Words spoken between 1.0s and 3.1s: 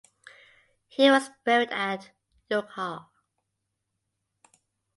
was buried at Youghal.